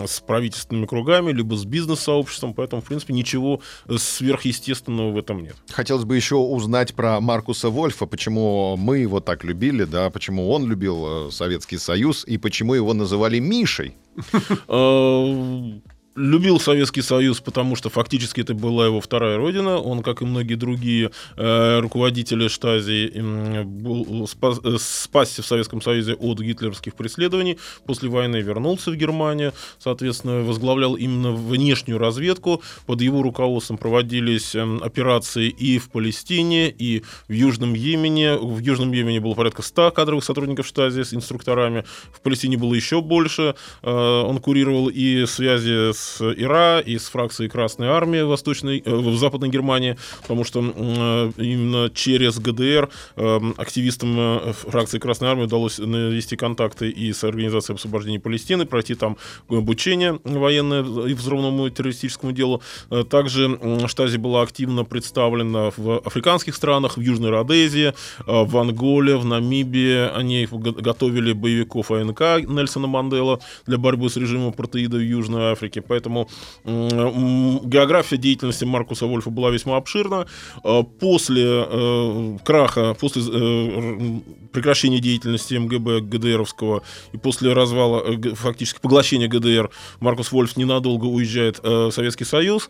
[0.07, 3.61] с правительственными кругами, либо с бизнес-сообществом, поэтому, в принципе, ничего
[3.95, 5.55] сверхъестественного в этом нет.
[5.69, 10.69] Хотелось бы еще узнать про Маркуса Вольфа, почему мы его так любили, да, почему он
[10.69, 13.95] любил э, Советский Союз и почему его называли Мишей.
[16.15, 19.79] Любил Советский Союз, потому что фактически это была его вторая родина.
[19.79, 25.81] Он, как и многие другие э, руководители Штази, э, был, спас, э, спасся в Советском
[25.81, 27.57] Союзе от гитлеровских преследований.
[27.87, 32.61] После войны вернулся в Германию, соответственно, возглавлял именно внешнюю разведку.
[32.85, 38.37] Под его руководством проводились э, операции и в Палестине, и в Южном Йемене.
[38.37, 41.85] В Южном Йемене было порядка 100 кадровых сотрудников Штази с инструкторами.
[42.11, 43.55] В Палестине было еще больше.
[43.81, 48.95] Э, он курировал и связи с ИРА и с фракцией Красной Армии в, Восточной, э,
[48.95, 55.79] в Западной Германии, потому что э, именно через ГДР э, активистам фракции Красной Армии удалось
[55.79, 59.17] навести контакты и с Организацией освобождения Палестины, пройти там
[59.49, 62.61] обучение военное и взрывному террористическому делу.
[63.09, 67.93] Также Штази была активно представлена в африканских странах, в Южной Родезии,
[68.25, 70.09] в Анголе, в Намибии.
[70.15, 75.81] Они готовили боевиков АНК Нельсона Мандела для борьбы с режимом апартеида в Южной Африке.
[75.93, 76.27] Поэтому
[76.65, 80.25] география деятельности Маркуса Вольфа была весьма обширна.
[80.63, 84.19] А, после э, краха, после э,
[84.51, 91.59] прекращения деятельности МГБ ГДРовского и после развала, э, фактически поглощения ГДР, Маркус Вольф ненадолго уезжает
[91.63, 92.69] в Советский Союз.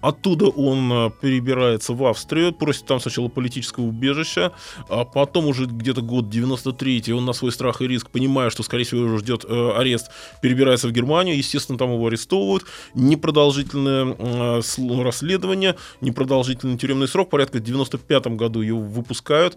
[0.00, 4.52] Оттуда он перебирается в Австрию, просит там сначала политического убежища,
[4.88, 8.84] а потом уже где-то год 93-й он на свой страх и риск, понимая, что, скорее
[8.84, 10.10] всего, его ждет арест,
[10.42, 11.36] перебирается в Германию.
[11.36, 18.60] Естественно, там его арестовывают делают, непродолжительное э, расследование, непродолжительный тюремный срок, порядка в 95 году
[18.60, 19.56] его выпускают,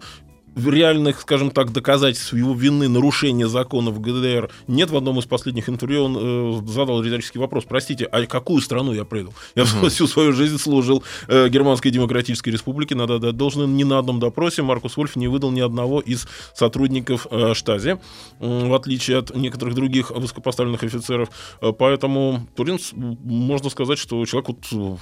[0.56, 4.90] реальных, скажем так, доказательств его вины, нарушения законов ГДР нет.
[4.90, 7.64] В одном из последних интервью он э, задал риторический вопрос.
[7.68, 9.34] Простите, а какую страну я предал?
[9.54, 9.88] Я угу.
[9.88, 12.94] всю свою жизнь служил э, Германской Демократической Республике.
[12.94, 17.26] Надо дать должен ни на одном допросе Маркус Вольф не выдал ни одного из сотрудников
[17.30, 17.98] э, Штази,
[18.40, 21.28] э, в отличие от некоторых других высокопоставленных офицеров.
[21.60, 24.98] Э, поэтому Туринс, можно сказать, что человек вот,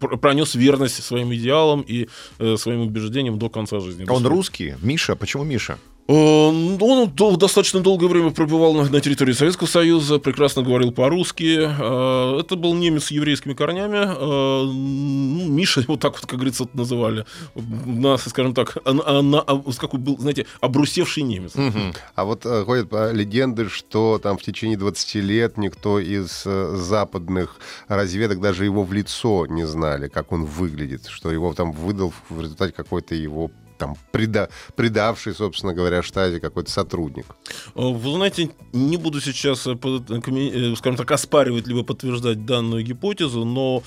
[0.00, 2.08] э, пронес верность своим идеалам и
[2.38, 4.04] э, своим убеждениям до конца жизни.
[4.08, 4.74] А он русский?
[4.88, 5.16] Миша?
[5.16, 5.78] Почему Миша?
[6.08, 11.58] Э, он достаточно долгое время пробывал на, территории Советского Союза, прекрасно говорил по-русски.
[11.60, 13.98] Э, это был немец с еврейскими корнями.
[13.98, 17.26] Э, ну, Миша, вот так вот, как говорится, вот называли.
[17.54, 19.44] На, скажем так, на, на,
[19.78, 21.54] какой был, знаете, обрусевший немец.
[21.54, 21.94] Угу.
[22.14, 27.56] А вот ходят легенды, что там в течение 20 лет никто из западных
[27.88, 32.40] разведок даже его в лицо не знали, как он выглядит, что его там выдал в
[32.40, 37.26] результате какой-то его там преда, предавший, собственно говоря, штазе какой-то сотрудник.
[37.74, 43.44] Э, вы знаете, не буду сейчас, э, э, скажем так, оспаривать либо подтверждать данную гипотезу,
[43.44, 43.82] но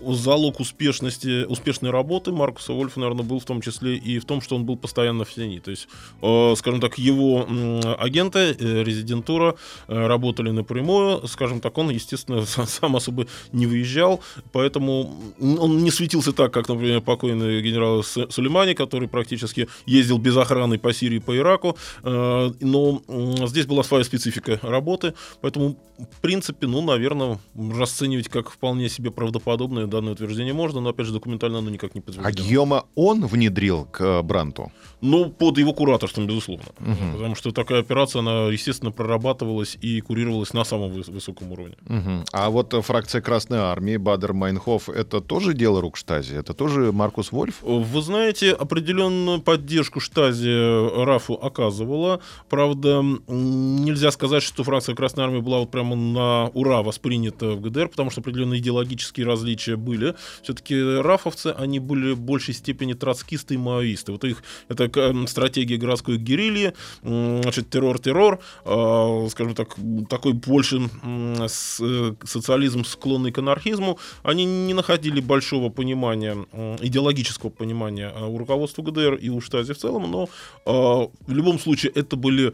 [0.00, 4.56] залог успешности, успешной работы Маркуса Вольфа, наверное, был в том числе и в том, что
[4.56, 5.58] он был постоянно в тени.
[5.58, 5.88] То есть,
[6.22, 9.56] э, скажем так, его э, агенты, э, резидентура
[9.88, 11.26] э, работали напрямую.
[11.28, 14.20] Скажем так, он, естественно, сам особо не выезжал,
[14.52, 20.78] поэтому он не светился так, как, например, покойный генерал Сулеймани, который практически ездил без охраны
[20.78, 21.76] по Сирии, по Ираку.
[22.02, 28.50] Э, но э, здесь была своя специфика работы, поэтому, в принципе, ну, наверное, расценивать как
[28.50, 32.28] вполне себе правдоподобное данное утверждение можно, но, опять же, документально оно никак не подтверждено.
[32.28, 34.72] А Гиома он внедрил к э, Бранту?
[35.00, 36.66] Ну, под его кураторством, безусловно.
[36.80, 37.12] Угу.
[37.14, 41.76] Потому что такая операция, она, естественно, прорабатывалась и курировалась на самом высоком уровне.
[41.86, 42.24] Угу.
[42.32, 46.34] А вот э, фракция Красной Армии, Бадер Майнхоф, это тоже дело рук Штази?
[46.36, 47.62] Это тоже Маркус Вольф?
[47.62, 52.20] Вы знаете, определенную поддержку Штази Рафу оказывала.
[52.48, 57.88] Правда, нельзя сказать, что фракция Красной Армии была вот прямо на ура воспринята в ГДР,
[57.88, 60.14] потому что определенные идеологические различия были.
[60.42, 64.12] Все-таки рафовцы, они были в большей степени троцкисты и маоисты.
[64.12, 69.76] Вот их, это стратегия городской герильи, значит, террор-террор, а, скажем так,
[70.08, 70.88] такой больше
[71.48, 76.36] социализм, склонный к анархизму, они не находили большого понимания,
[76.80, 80.28] идеологического понимания а, у руководства ГДР и у Штази в целом, но
[80.64, 82.52] а, в любом случае это были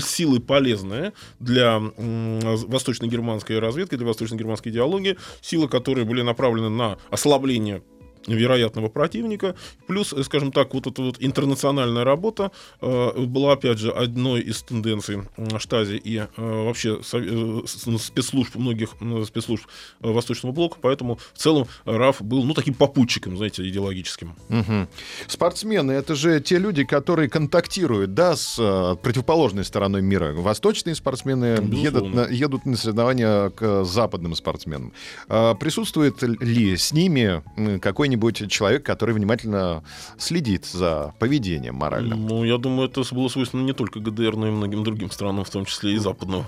[0.00, 7.82] силы полезные для восточно-германской разведки, для восточно-германской идеологии, силы, которые были направлены направлены на ослабление
[8.26, 9.54] вероятного противника.
[9.86, 15.22] Плюс, скажем так, вот эта вот интернациональная работа была, опять же, одной из тенденций
[15.58, 18.90] Штази и вообще спецслужб, многих
[19.26, 19.66] спецслужб
[20.00, 24.36] Восточного блока, поэтому в целом РАФ был, ну, таким попутчиком, знаете, идеологическим.
[24.48, 24.88] Угу.
[25.26, 28.56] Спортсмены— это же те люди, которые контактируют, да, с
[29.02, 30.32] противоположной стороной мира.
[30.32, 34.92] Восточные спортсмены едут на, едут на соревнования к западным спортсменам.
[35.28, 37.42] А присутствует ли с ними
[37.80, 38.13] какой-нибудь
[38.48, 39.82] человек, который внимательно
[40.18, 42.26] следит за поведением моральным?
[42.26, 45.50] Ну, я думаю, это было свойственно не только ГДР, но и многим другим странам, в
[45.50, 46.44] том числе и западным.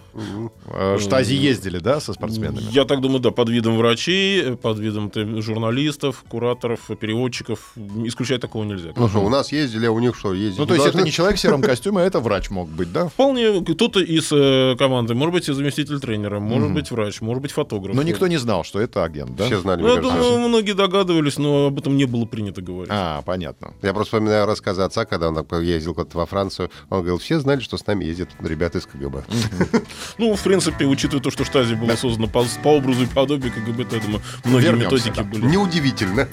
[0.98, 2.66] Штази ездили, да, со спортсменами?
[2.70, 5.10] Я так думаю, да, под видом врачей, под видом
[5.42, 7.72] журналистов, кураторов, переводчиков.
[8.04, 8.90] Исключать такого нельзя.
[8.96, 10.60] Ну что, у нас ездили, а у них что, ездили?
[10.60, 13.08] Ну, то есть это не человек в сером костюме, а это врач мог быть, да?
[13.08, 17.52] Вполне кто-то из э, команды, может быть, и заместитель тренера, может быть, врач, может быть,
[17.52, 17.94] фотограф.
[17.94, 19.46] Но никто не знал, что это агент, да?
[19.46, 22.90] Все знали, Ну, я думаю, многие догадывались, но об этом не было принято говорить.
[22.92, 23.74] А, понятно.
[23.82, 26.70] Я просто вспоминаю рассказы отца, когда он ездил куда-то во Францию.
[26.90, 29.24] Он говорил, все знали, что с нами ездят ребята из КГБ.
[30.18, 33.96] Ну, в принципе, учитывая то, что Штази была создана по, образу и подобию КГБ, то,
[33.96, 35.46] я думаю, многие методики были.
[35.46, 36.28] Неудивительно.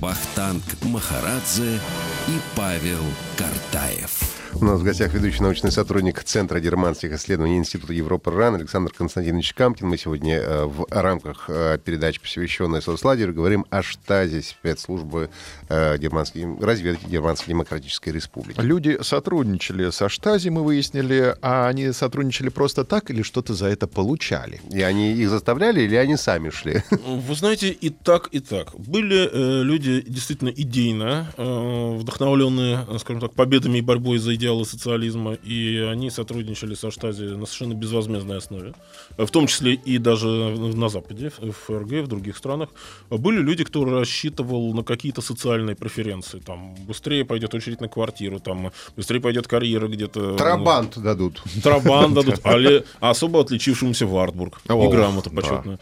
[0.00, 1.80] Вахтанг Махарадзе
[2.28, 3.02] и Павел
[3.36, 4.27] Картаев.
[4.54, 9.52] У нас в гостях ведущий научный сотрудник Центра германских исследований Института Европы РАН Александр Константинович
[9.54, 9.86] Камкин.
[9.86, 15.30] Мы сегодня э, в рамках э, передачи, посвященной соцлагерю, говорим о штазе спецслужбы
[15.68, 18.60] э, германской, разведки Германской Демократической Республики.
[18.60, 23.86] Люди сотрудничали со Штази, мы выяснили, а они сотрудничали просто так или что-то за это
[23.86, 24.60] получали?
[24.70, 26.82] И они их заставляли или они сами шли?
[26.90, 28.74] Вы знаете, и так, и так.
[28.78, 35.34] Были э, люди действительно идейно э, вдохновленные, скажем так, победами и борьбой за идеалы социализма,
[35.34, 38.72] и они сотрудничали со Штази на совершенно безвозмездной основе,
[39.16, 42.70] в том числе и даже на Западе, в ФРГ, в других странах.
[43.10, 48.70] Были люди, кто рассчитывал на какие-то социальные преференции, там, быстрее пойдет очередь на квартиру, там,
[48.96, 50.36] быстрее пойдет карьера где-то.
[50.36, 51.42] Трабант дадут.
[51.62, 54.60] Трабан дадут, али особо отличившемуся Вартбург.
[54.68, 55.78] О, И грамота почетная.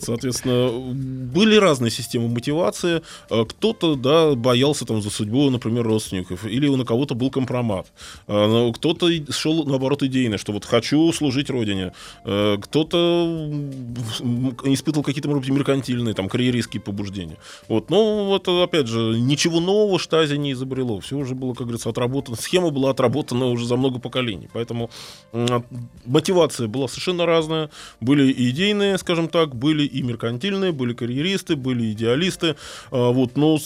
[0.00, 0.70] Соответственно,
[1.32, 3.02] были разные системы мотивации.
[3.28, 7.75] Кто-то, да, боялся там за судьбу, например, родственников, или на кого-то был компромат.
[8.26, 11.92] Э, но Кто-то и шел, наоборот, идейно, что вот хочу служить родине.
[12.24, 13.50] Э, Кто-то
[14.64, 17.36] испытывал какие-то, может быть, меркантильные, там, карьеристские побуждения.
[17.68, 17.90] Вот.
[17.90, 21.00] Но вот, опять же, ничего нового Штази не изобрело.
[21.00, 22.36] Все уже было, как говорится, отработано.
[22.36, 24.48] Схема была отработана уже за много поколений.
[24.52, 24.90] Поэтому
[26.06, 27.70] мотивация была совершенно разная.
[28.00, 32.56] Были и идейные, скажем так, были и меркантильные, были карьеристы, были идеалисты.
[32.90, 33.36] А, Вот.
[33.36, 33.58] Но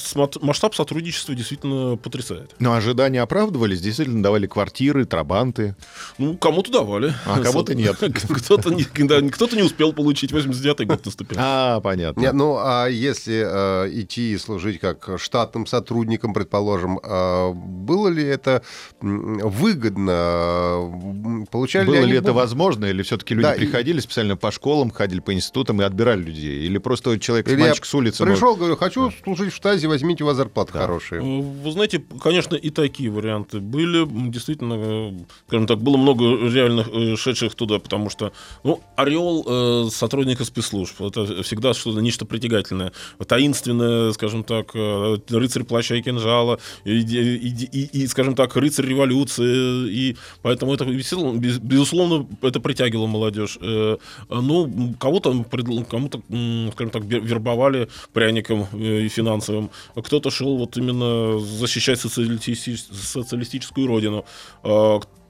[0.43, 2.55] масштаб сотрудничества действительно потрясает.
[2.59, 5.75] Но ожидания оправдывались, действительно давали квартиры, трабанты.
[6.19, 7.13] Ну, кому-то давали.
[7.27, 7.97] А кому-то нет.
[8.01, 10.33] Кто-то не, да, кто-то не успел получить.
[10.33, 11.39] 89-й год наступил.
[11.41, 12.21] А, понятно.
[12.21, 18.25] Не, ну, а если э, идти и служить как штатным сотрудником, предположим, э, было ли
[18.25, 18.63] это
[19.01, 21.47] выгодно?
[21.51, 25.21] Получали Было ли это возможно, или все-таки люди Да, и- приходили специально по школам, ходили
[25.21, 26.65] по институтам и отбирали людей?
[26.67, 28.25] Или просто человек, Или я мальчик с улицы...
[28.25, 31.21] может- Пришел, говорю, хочу служить в штазе, возьмите у вас зарплаты хорошие.
[31.21, 33.90] Э, Вы знаете, конечно, и такие варианты были.
[33.99, 35.13] М, Действительно, э,
[35.49, 38.33] скажем так, было много реальных э, шедших туда, потому что,
[38.65, 42.93] ну, ореол э, сотрудника спецслужб это всегда что-то нечто притягательное,
[43.27, 48.87] таинственное, скажем так, э, рыцарь плаща и кинжала, и, и- и- и, скажем так, рыцарь
[48.87, 53.59] революции, и поэтому это безусловно, без- безусловно это притягивало молодежь.
[53.61, 55.45] Ну, кого-то,
[55.91, 56.21] кому-то,
[56.73, 62.55] скажем так, вер- вербовали пряником и финансовым, а кто-то шел вот именно защищать социалисти-
[63.81, 64.25] социалистическую родину.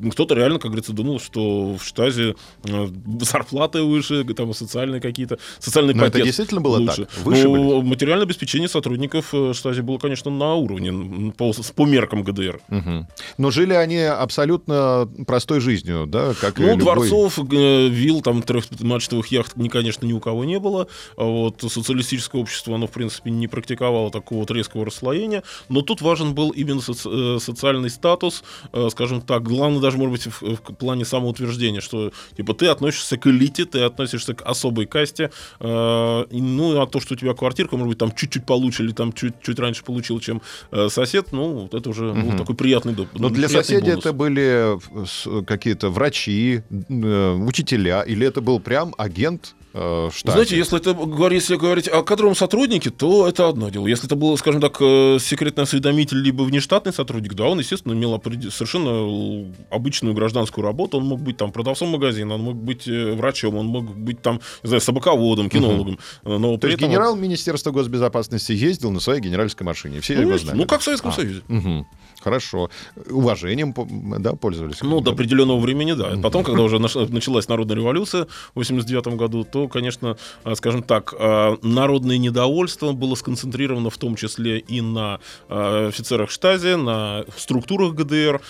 [0.03, 2.35] А Кто-то реально, как говорится, думал, что в штазе
[2.65, 2.87] э,
[3.21, 7.07] зарплаты выше, там социальные какие-то, социальный Но это действительно было лучше.
[7.07, 7.25] так?
[7.25, 12.61] Выше Ну, материальное обеспечение сотрудников э, штази было, конечно, на уровне, по, по меркам ГДР.
[12.69, 13.09] Мгм.
[13.39, 16.83] Но жили они абсолютно простой жизнью, да, как и Ну, любой...
[16.85, 20.87] дворцов, вилл, там, трехмачтовых яхт, ни- конечно, ни у кого не было.
[21.17, 25.43] А вот социалистическое общество, оно, в принципе, не практиковало такого вот резкого расслоения.
[25.69, 28.43] Но тут важен был именно соци- э, социальный статус,
[28.91, 29.43] скажем так.
[29.43, 33.81] Главное даже, может быть, в, в плане самоутверждения, что, типа, ты относишься к элите, ты
[33.83, 35.31] относишься к особой касте.
[35.61, 38.93] э, и, ну, а то, что у тебя квартирка, может быть, там чуть-чуть получше или
[38.93, 40.41] там чуть-чуть раньше получил, чем
[40.73, 43.99] э, сосед, ну, вот это уже был такой приятный доп- Но для соседей бонус.
[44.07, 50.33] это были э, с- какие-то врачи, э, учителя, или это был прям агент э, штате.
[50.33, 53.87] Знаете, если это говорить, если говорить о кадровом сотруднике, то это одно дело.
[53.87, 58.21] Если это был, скажем так, э, секретный осведомитель либо внештатный сотрудник, да, он, естественно, имел
[58.51, 60.99] совершенно обычную гражданскую работу.
[60.99, 64.41] Он мог быть там продавцом магазина, он мог быть э, врачом, он мог быть там,
[64.63, 65.99] не знаю, собаководом, кинологом.
[66.25, 70.01] Э, Но То есть генерал Министерства госбезопасности ездил на своей генеральской машине.
[70.01, 70.57] Все ну, его знали.
[70.57, 71.43] ну, как в Советском Союзе.
[71.49, 71.87] Мгм.
[72.21, 72.71] Хорошо.
[73.09, 73.75] Уважением
[74.19, 74.83] да, пользовались.
[74.83, 76.17] Ну, до определенного времени, да.
[76.23, 81.57] Потом, когда уже началась народная революция в 89 году, то, конечно, а, скажем так, а,
[81.63, 88.41] народное недовольство было сконцентрировано в том числе и на а, офицерах штази, на структурах ГДР.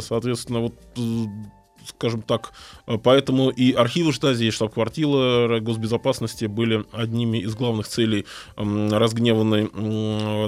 [0.00, 0.74] Соответственно, вот
[1.86, 2.52] скажем так,
[2.86, 8.26] а, поэтому и архивы штази, и штаб-квартира госбезопасности были одними из главных целей
[8.56, 9.70] разгневанной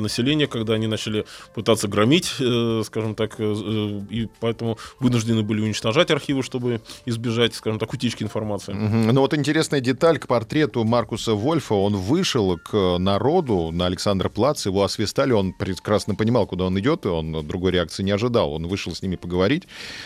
[0.00, 1.24] населения, когда они начали
[1.54, 7.54] пытаться громить, э, скажем так, э, э, и поэтому вынуждены были уничтожать архивы, чтобы избежать,
[7.54, 8.72] скажем так, утечки информации.
[8.72, 9.08] Мгм.
[9.08, 11.74] Ну вот интересная деталь к портрету Маркуса Вольфа.
[11.74, 17.06] Он вышел к народу на Александр Плац, его освистали, он прекрасно понимал, куда он идет,
[17.06, 18.52] и он другой реакции не ожидал.
[18.52, 19.64] Он вышел с ними поговорить,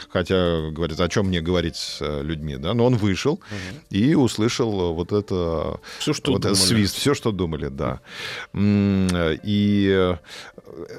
[0.09, 3.41] хотя, говорит, о чем мне говорить с э, людьми, да, но он вышел
[3.91, 6.69] и услышал вот это Все, что вот этот думали.
[6.69, 8.01] свист, все, что думали, да.
[8.55, 10.17] И э,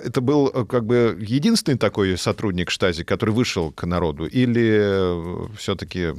[0.06, 6.14] это был э, как бы единственный такой сотрудник штази, который вышел к народу, или все-таки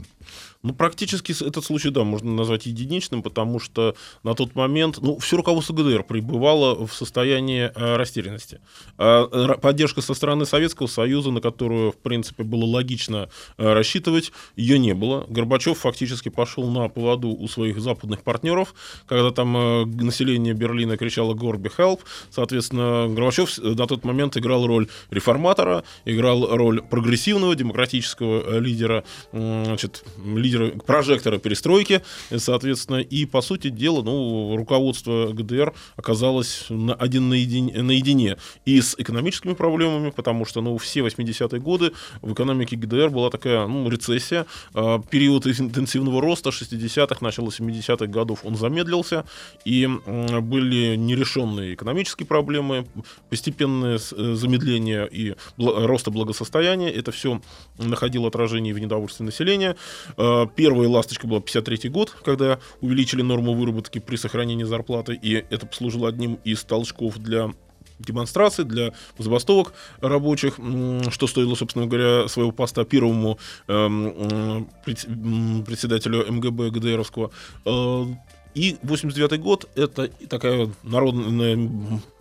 [0.64, 5.36] Ну, практически этот случай, да, можно назвать единичным, потому что на тот момент, ну, все
[5.36, 8.60] руководство ГДР пребывало в состоянии э, растерянности.
[8.96, 14.30] А, ра- поддержка со стороны Советского Союза, на которую, в принципе, было логично э, рассчитывать,
[14.54, 15.26] ее не было.
[15.28, 18.72] Горбачев фактически пошел на поводу у своих западных партнеров,
[19.08, 24.86] когда там э, население Берлина кричало «Горби, help!», соответственно, Горбачев на тот момент играл роль
[25.10, 29.02] реформатора, играл роль прогрессивного демократического э, лидера,
[29.32, 30.51] значит, лидера
[30.86, 37.82] прожектора перестройки, э, соответственно, и, по сути дела, ну, руководство ГДР оказалось на, один наедине,
[37.82, 43.30] наедине и с экономическими проблемами, потому что, ну, все 80-е годы в экономике ГДР была
[43.30, 49.24] такая, ну, рецессия, а, период интенсивного роста 60-х, начало 70-х годов он замедлился,
[49.64, 52.86] и были нерешенные экономические проблемы,
[53.30, 57.40] постепенное э, замедление и роста благосостояния, это все
[57.78, 59.76] находило отражение в недовольстве населения.
[60.43, 65.66] Э, Первая ласточка была 53 год, когда увеличили норму выработки при сохранении зарплаты, и это
[65.66, 67.53] послужило одним из толчков для
[67.99, 70.59] демонстраций, для забастовок рабочих,
[71.11, 73.38] что стоило, собственно говоря, своего поста первому
[73.68, 77.30] эм, м, председателю МГБ ГДРовского.
[77.64, 78.05] Э,
[78.55, 81.57] И 89 год— это такая народная,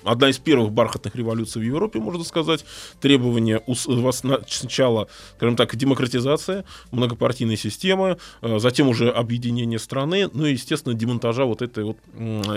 [0.03, 2.65] одна из первых бархатных революций в Европе, можно сказать.
[2.99, 10.29] Требования ус- вас на- сначала, скажем так, демократизация, многопартийной системы, э, затем уже объединение страны,
[10.33, 11.97] ну и, естественно, демонтажа вот этой вот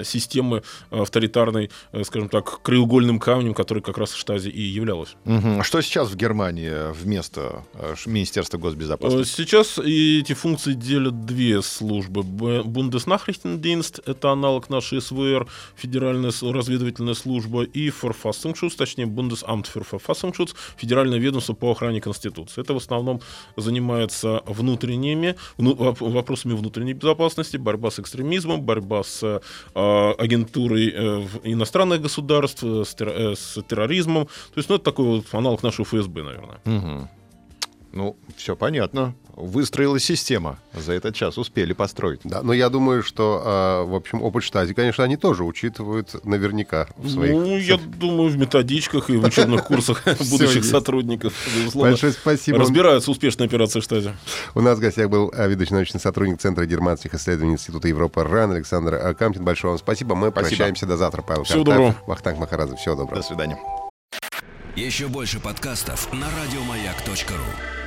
[0.04, 5.16] системы авторитарной, э, скажем так, краеугольным камнем, который как раз Штази и являлась.
[5.26, 9.36] А Что сейчас в Германии вместо э, Министерства Э, госбезопасности?
[9.36, 12.22] Сейчас эти функции делят две службы.
[12.22, 17.33] Б- Бундеснахrichtendienst— это аналог нашей СВР, Федеральная разведывательная служба,
[17.72, 22.60] и Verfassungsschutz, точнее Bundesamt für Verfassungsschutz, Федеральное ведомство по охране Конституции.
[22.62, 23.20] Это в основном
[23.56, 29.40] занимается внутренними, вну- воп- вопросами внутренней безопасности, борьба с экстремизмом, борьба с э,
[30.18, 34.26] агентурой э, иностранных государств, э, с, терро- э, с терроризмом.
[34.26, 36.60] То есть, ну, это такой вот аналог нашего ФСБ, наверное.
[36.64, 37.08] Мгм.
[37.94, 39.14] Ну, все понятно.
[39.36, 40.58] Выстроилась система.
[40.72, 42.20] За этот час успели построить.
[42.24, 46.88] Да, но я думаю, что, а, в общем, опыт штази, конечно, они тоже учитывают наверняка
[46.96, 47.32] в своих...
[47.32, 51.34] Ну, я думаю, в методичках и в учебных курсах будущих сотрудников,
[51.74, 52.58] Большое спасибо.
[52.58, 54.12] разбираются успешной операции штази.
[54.54, 58.52] У нас в гостях был а, ведущий научный сотрудник Центра германских исследований Института Европы РАН
[58.52, 59.44] Александр а, Камкин.
[59.44, 60.16] Большое вам спасибо.
[60.16, 61.22] Мы прощаемся до завтра.
[61.22, 61.94] Павел Всего доброго.
[62.06, 62.76] Вахтанг Махарадзе.
[62.76, 63.20] Всего доброго.
[63.20, 63.58] До свидания.
[64.76, 67.83] Еще больше подкастов на радиомаяк.ру.